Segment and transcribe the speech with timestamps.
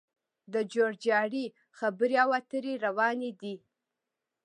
[0.53, 1.45] د جوړجاړي
[1.77, 3.55] خبرې او اترې روانې دي